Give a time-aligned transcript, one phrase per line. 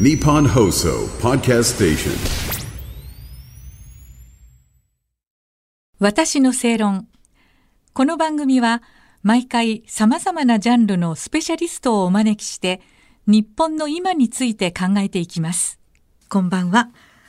[0.00, 2.12] Nippon Hoso Podcast Station.
[5.98, 7.08] 私の正論。
[7.92, 8.82] この番組は
[9.22, 12.80] 毎回様々なジャンルのスペシャリストをお招きして
[13.26, 15.78] 日本の今について考えていきます。
[16.30, 16.88] こんばんは。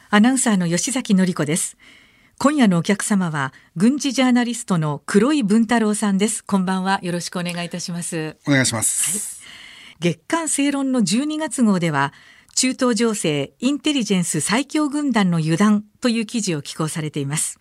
[0.09, 1.75] アナウンサーの吉崎のり子です。
[2.39, 6.41] 今夜のお客様は軍事ジャーナリストの黒井文太郎さんです。
[6.41, 7.01] こんばんは。
[7.03, 8.37] よろしくお願いいたします。
[8.47, 9.43] お願いします。
[9.99, 12.13] 月刊正論の12月号では
[12.55, 17.59] 中東情勢インテリジェンス最強軍団の油断という記事を寄稿されています。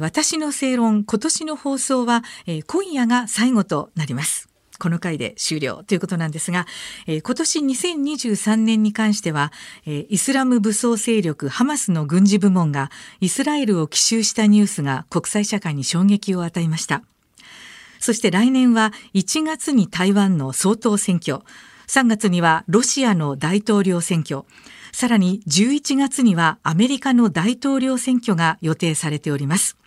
[0.00, 2.22] 私の正論今年の放送は、
[2.66, 4.48] 今夜が最後となります。
[4.78, 6.66] この回で終了ということなんですが、
[7.06, 9.52] 今年2023年に関しては、
[9.86, 17.02] イスラム武装勢力ハマスの軍事部門がイスラエルを奇襲したニュースが国際社会に衝撃を与えました。
[17.98, 21.42] そして来年は1月に台湾の総統選挙、
[21.88, 24.42] 3月にはロシアの大統領選挙、
[24.92, 29.78] さらに11月にはアメリカの大統領選挙が予定されております。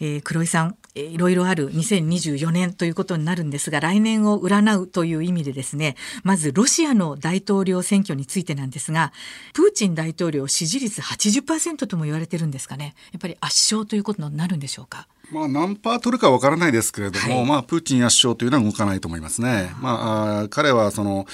[0.00, 9.12] えー黒井さん、いろいろある2024年ということになるんですが、来年を占うという意味でですね、まずロシアの大統領選挙についてなんですが、
[9.52, 12.94] プーチン大統領支持率80%とも言われてるんですかね。
[13.12, 15.06] やっぱり圧勝ということになるんでしょうか？
[15.30, 19.70] まあ、何パー取るかわからないですけれども、はいまあ、プーチン圧勝というのは動かないと思いますね。
[19.80, 21.26] まあ、彼は、その、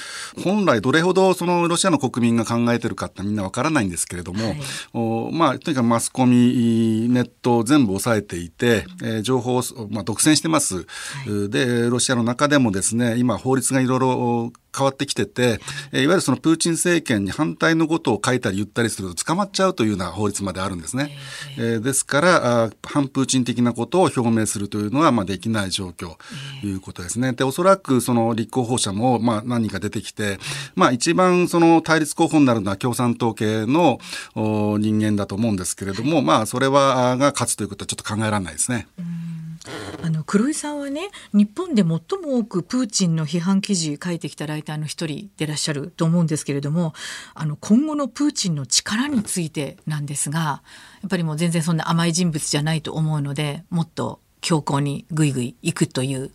[0.42, 4.60] 本来どれほど、その、ロシアの国民が考えてるかってみんなわからないんですけれども、はい
[4.92, 10.86] おまあ、とにかくマスコミ、ネットを全部抑えていて、えー情報を、まあ、独占してます。
[11.48, 15.60] で、ロシアの中でもですね、今、法律がいろいろ変わってきてて、
[15.92, 21.16] えーいわゆるそのプーチン政権に反対のことを書いたり言ったりすると捕まっちゃうというような法律まであるんですね。
[21.58, 26.16] えーですからあー反プーチン的なことを表明するというのはまあできない状況
[26.60, 27.32] ということですね。
[27.32, 30.38] で、おそらくその立候補者もまあ何人か出てきて、
[30.74, 33.98] まあ一番その対立候補になるのは共産党系の
[34.34, 38.86] お人間だと思うんですけれども、まあそれはが勝つということはちょっと考えられないですね。
[40.02, 42.00] あの黒井さんはね日本で最も
[42.38, 46.92] 多くプーチンの批判記事書いてきたライターの一人でいらっしゃると思うんですけれども
[47.34, 50.62] あの今後のプーチンの力についてなんですが
[51.02, 56.30] やっぱりもう全然そんな甘い人物じゃないと思うのでもっと強硬にぐいぐい行くという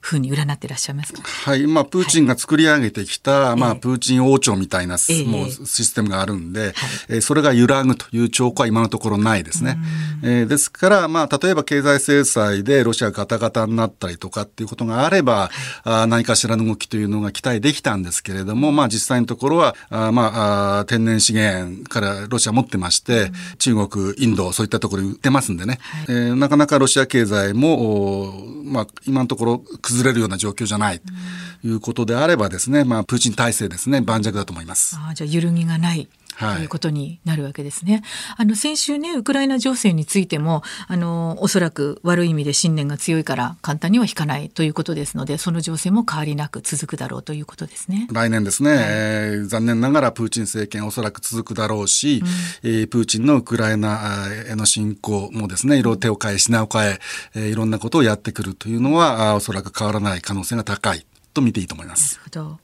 [0.00, 1.22] ふうに占ってらっしゃいますか？
[1.22, 1.66] はい。
[1.66, 3.80] まあ、プーチンが作り上げてきた、まあ、ええ。
[3.80, 5.24] プーチン王朝みたいな、ええ。
[5.24, 6.74] もうシステムがあるんで、
[7.08, 9.78] えーそれが揺らぐという兆候は今のところないですね。
[10.22, 15.50] えーですから、まあ、例えば経済制裁でロシアがガタガタになったりとかっていうことがあれば、
[15.84, 25.78] あー何かしらの動きというのが期待できたんですけれども、まあ、実際のところは、あーまあ天然資源からロシア持ってまして、中国、インド、そういったところに売ってますんでね、
[26.08, 34.96] えーなかなかロシア経済も、おまあ、今のところ崩れるような状況じゃないということであればですね、まあ、プーチン体制ですね、盤石だと思います。
[34.96, 36.08] ああじゃあ揺るぎがない。
[36.40, 38.02] はいということになるわけですね。
[38.36, 48.08] あの先週ねウクライナ情勢についてもあのおそらく悪い意味で信念が強いから簡単には引かないということですのでその情勢も変わりなく続くだろうということですね。
[48.10, 52.22] 来年ですね、えー残念ながらプーチン政権おそらく続くだろうし、
[52.62, 56.98] えープーチンのウクライナへの侵攻もですね、いろいろ手を変え品を変え
[57.34, 62.16] えーいろんなことをやってくるというのは、おそらく変わらない可能性が高いと見ていいと思います。
[62.16, 62.58] なるほど。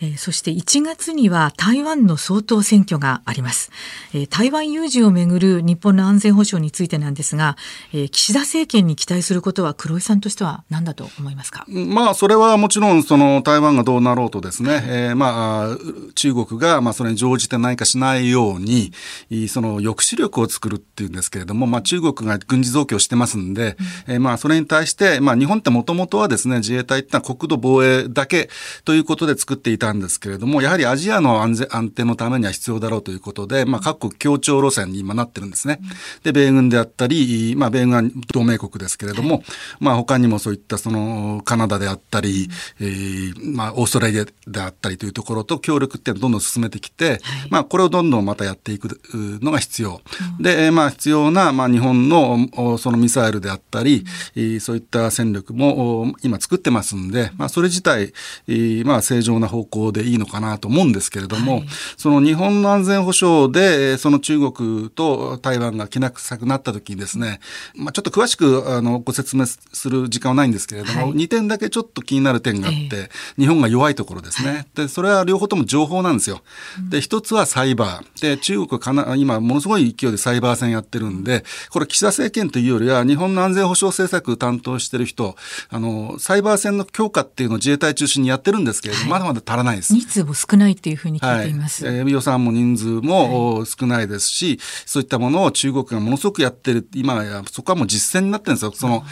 [0.00, 3.70] えーそして1月には台湾の総統選挙があります、
[4.12, 7.56] えー台湾有事をめぐる日本の安全保障についてなんですが、
[7.92, 11.64] えー岸田政権に期待することは黒井さんとしては何だと思いますか？
[11.68, 15.78] まあ、それはもちろん、その、台湾がどうなろうとですね、えーまあ
[16.14, 18.92] 中国が、まあ、それに乗じて何かしないように、
[19.30, 28.50] いその、抑止力を作るっていうんですけれども、まあ、中国が軍事増強してますんで、えーまあ、それに対して、まあ、日本ってもともとはですね、自衛隊ってのは国土防衛だけ
[28.84, 35.80] ということで作っていたんですけれども、やはりアジアの安全、安定のためには必要だろうということで、まあ、各国協調路線に今なってるんですね。
[36.22, 38.02] で、米軍であったり、まあ、米軍は
[38.32, 39.42] 同盟国ですけれども、
[39.78, 42.48] まあ、他にもそういったその、カナダであったり、
[42.80, 47.20] えーまあ、オーストラリアであったりというところと協力っていうのをどんどん進めてきて、
[47.50, 49.00] まあ、これをどんどんまたやっていく
[49.42, 50.00] のが必要。
[50.40, 54.04] で、えーまあ、必要な、まあ、日本の、おそのミサイルであったり、
[54.36, 58.12] えーそういった戦力もお今作ってますんで、まあ、それ自体、
[58.46, 61.66] えーまあ、正常な方向でいいのかなと思うんですけれども、はい
[61.96, 67.40] その日本の安全保障で、えーその中国と台湾がきな臭くなった時にですね、
[67.74, 74.66] まあ、ちょっと詳しくあのご説明する時間はないんですけれども、はい2点だけちょっと気になる点があって、え日本が弱いところですね。
[74.74, 76.42] で、それは両方とも情報なんですよ。
[76.88, 78.20] で、一つはサイバー。
[78.20, 85.36] で、中国はかな、今ものすごい勢いでサイバー戦やってるんで、これ岸田政権というよりは、日本の安全保障政策担当してる人、
[85.68, 89.92] あの、サイバー戦の強化っていうのを自衛隊中心にやってるんですけれども、まだまだ足らないです。
[89.92, 91.84] 人数も少ないっていうふうに聞いています。
[91.84, 98.72] はい、えー、予算も人数も少ないですし、そういったものを中国がものすごくやってる、今やそこはもう実践になってるんですよ。
[98.74, 99.04] その、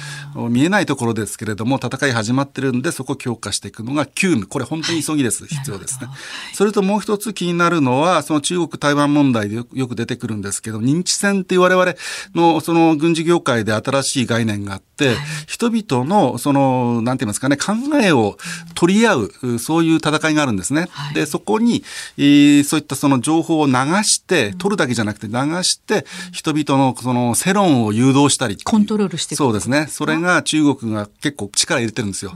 [0.49, 4.47] 見えないところですけれども、戦い始まってるんで、そこを強化していくのが急務。
[4.47, 5.45] これ本当に急ぎです。
[5.45, 6.09] はい、必要ですね。
[6.55, 11.95] それともう一つ気になるのは、その中国台湾問題でよく出てくるんですけど、認知戦って我々
[12.35, 15.17] のその軍事業界で新しい概念があって、はい、
[15.47, 17.73] 人々のその、なんて言いますかね、考
[18.03, 18.37] えを
[18.75, 20.89] 取り合う、そういう戦いがあるんですね。
[20.91, 21.85] はい、で、そこに、
[22.17, 28.57] えー、そういったその情報を流して、取るだけじゃなくて流して、人々のその世論を誘導したり。
[28.63, 29.87] コントロールしてそうですね。
[29.89, 32.33] それが中国が結構力入れてるんですよ。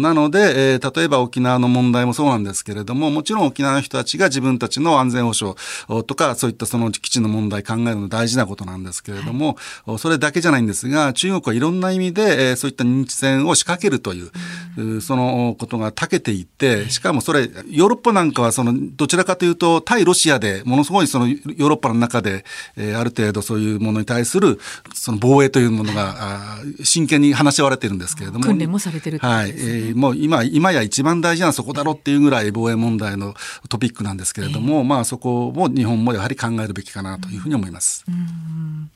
[0.00, 5.56] なので、えー、例えば沖縄の問題もそうなんですけれども、もちろん沖縄の人たちが自分たちの安全保障
[6.06, 14.30] とか、そういったその基地の問題考えるの大事なことなんですけれども、はい、それだけじゃないんですが、中国はいろんな意味で、えー、そういった認知戦を仕掛けるという、うん、
[15.00, 22.44] そのことが長けていて、しかもそれ、ヨーロッパなんかはその、どちらかというと、対ロシアでものすごいそのヨーロッパの中で、
[22.76, 24.60] えー、ある程度そういうものに対する
[24.94, 28.44] その防衛というものが、真剣に話し合われてるんですけれども。
[28.44, 29.50] 訓練もされてる、ね、はい。
[29.50, 33.34] えー、もう今、今や一番大事なのはそこだろうっていうぐらい防衛問題の
[33.68, 38.04] トピックなんですけれども、えー、まあそこも日本もやはり考えるべきかなというふうに思います。
[38.08, 38.90] うん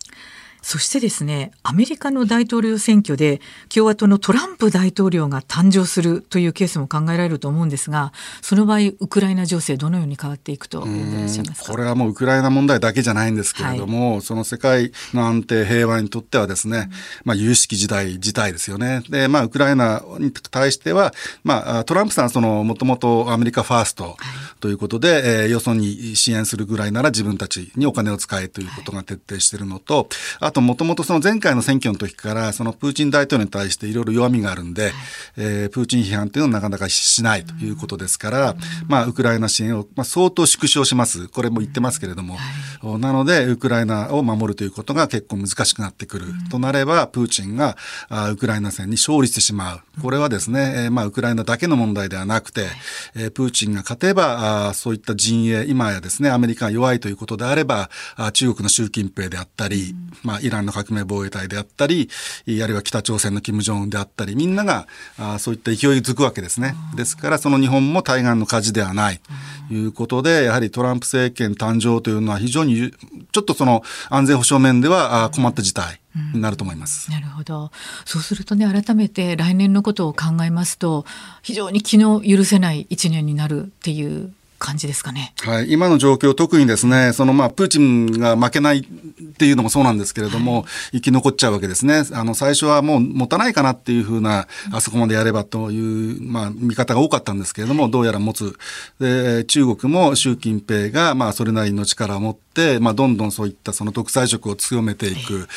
[0.62, 8.12] そしてですね、アメリカの大統領選挙で共和党のトランプ大統領が誕生するというケースも考えられると思うんですが、
[8.42, 16.90] その場合、ウクライナ情勢どのように変わっていくとこれはもうウクライナ問題だけじゃないんですけれども、はい、その世界の安定平和にとってはですね、うん、
[17.24, 19.02] まあ有識時代自体ですよね。
[19.08, 21.12] で、まあウクライナに対しては、
[21.44, 24.16] まあトランプさんはそのもともとアメリカファースト
[24.60, 30.08] ということで、はい、えー、よそに支援するぐらいなら自分たちにお金を使えということが徹底しているのと、
[30.40, 34.92] はい、あともともとその前回の選挙の時から、そのプーチン大統領に対していろいろ弱みがあるんで、はい、
[35.36, 38.56] えー、プーチン批判というのはなかなかしないということですから、
[38.88, 41.28] まあ、ウクライナ支援を、まあ、相当縮小します。
[41.28, 46.26] これも言ってますけれども、はい、なので、ウクライナを守るということが結構難しくなってくる。
[46.50, 47.76] となれば、プーチンが
[48.08, 49.80] あウクライナ戦に勝利してしまう。
[50.02, 52.66] これはですね、えー、まあ、ウクライナだけの問題ではなくて、
[53.14, 59.94] えー、プーチンが勝てば、あそういった陣営、今やですね、アメリカが弱いということであれば、あ中国の習近平であったり、
[60.24, 62.08] まあ、イランの革命防衛隊であったり、
[62.46, 64.86] あるいは北朝鮮の金正恩であったり、みんなが
[65.18, 66.74] あそういった勢いづくわけですね。
[66.96, 69.20] ですから、その日本も対岸の火事ではない
[69.68, 72.92] ということで、やはりトランプ政権誕生というのは非常に、
[73.32, 76.00] ちょっとその安全保障面では困った事態。
[76.34, 77.70] になると思います、うん、なるほど
[78.04, 81.04] そうするとね改めて来年のことを考えますと
[81.42, 85.32] 非常に気の許せない一年になるっていう感じですかね。
[85.40, 85.72] はい。
[85.72, 90.64] 今の状況、特にですね、そのまあ、プーチンが負けないっていうのもそうなんですけれども、はい、
[90.96, 92.04] 生き残っちゃうわけですね。
[92.12, 98.56] あの、最初はもう持たないかなっていうふうな、あそこまでやればという、まあ、見方が多かったんですけれども、どうやら持つ。
[99.00, 105.48] で、中国も習近平が、まあ、それなりの力を持って、まあ、どんどんそういったその独裁色を強めていく、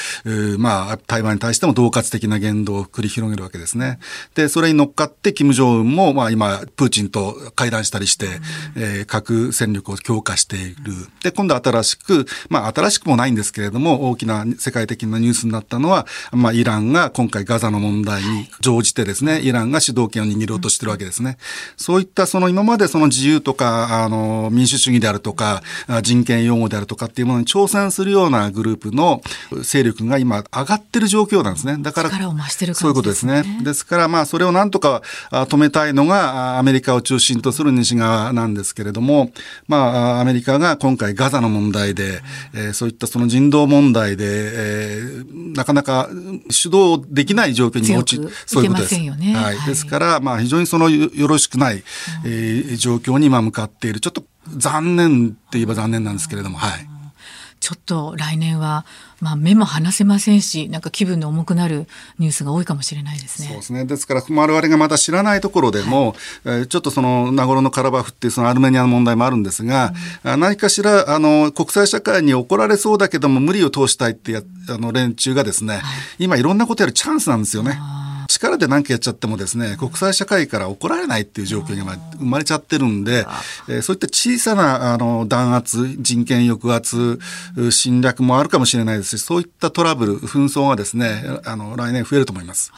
[0.57, 3.99] まあ、台湾に対しても恫喝的な言動を繰り広げるわけですね。
[4.35, 8.27] で、それに乗っかって、金正恩も、まあ、今、プーチンと会談したりして、
[8.75, 10.93] えー、核戦力を強化している。
[11.23, 21.37] で、今度新しく、まあ、新しくもないんですけれども、大きな世界的なニュースになったのは、まあ、イランが今回ガザの問題に乗じてですね、イランが主導権を握ろうとしてるわけですね。
[21.77, 25.63] そういったその今までその自由とか、あの、民主主義であるとか、
[26.01, 29.21] 人権擁護であるとかっていうものに挑戦するようなグループの
[29.61, 31.77] 勢力が今上がってる状況なんですね。
[31.79, 33.43] だから、力を増してる、ね、そういうことですね。
[33.63, 39.31] ですから、まあ、それをなんとか止めたいのがアメリカを中心とする西側なんですけれども、
[39.67, 42.21] まあ、アメリカが今回ガザの問題で、
[42.53, 46.09] えー、そういったその人道問題で、えー、なかなか
[46.49, 48.99] 主導できない状況に陥そういうことです。
[48.99, 49.55] ね、はい。
[49.57, 51.83] はい、ですから、まあ、非常にそのよろしくない、
[52.25, 53.99] えー、状況に今向かっている。
[53.99, 54.23] ちょっと
[54.57, 56.92] 残念って言えば残念なんですけれども、はい。
[57.63, 58.85] ちょっと来年は、
[59.21, 61.87] まあ、目も離せませんし、なんか気分の重くなる
[62.19, 63.47] ニュースが多いかもしれないですね。
[63.47, 63.85] そうですね。
[63.85, 69.93] ですから、我々がまだ知らないところでも、はい、えー、ちょっとその、ナゴロのカラバフっていうそのアルメニアの問題もあるんですが、
[70.25, 75.83] うん、何かしら、あの、国際社会に怒られそうだけども、無理を通したいってや、あの、連中がですね、はい、
[76.19, 77.79] 今いろんなことやるチャンスなんですよね。
[78.39, 83.25] 力で何かやっちゃってもですね、国際社会から怒られないっていう状況が生まれちゃってるんで、
[83.67, 87.19] えー、そういった小さなあの弾圧、人権抑圧、
[87.71, 92.71] 侵略もあるかもしれないですし、そういったトラブル、紛争がですね、あの来年増えると思います。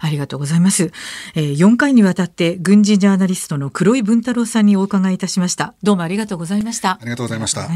[0.00, 0.92] ありがとうございます。
[1.34, 5.74] えー、4回にわたって軍事ジャーナリストの黒井文太郎さんにお伺いいたしました。
[5.82, 6.92] どうもありがとうございました。
[6.92, 7.68] ありがとうございました。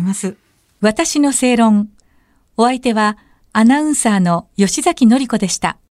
[0.80, 1.88] 私の正論。
[2.56, 3.16] お相手は
[3.52, 5.78] アナウンサーの吉崎紀子でした。